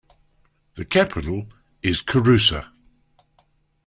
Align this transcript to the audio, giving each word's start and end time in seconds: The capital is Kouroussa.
The 0.77 0.85
capital 0.85 1.49
is 1.83 2.01
Kouroussa. 2.01 2.69